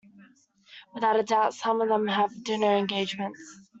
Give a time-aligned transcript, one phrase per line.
[0.95, 3.59] Without a doubt, some of them have dinner engagements.